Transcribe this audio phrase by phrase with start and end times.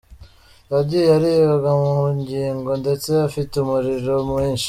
[0.73, 4.59] Yagiye aribwa mu ngingo ndetse afite umuriro mwinshi.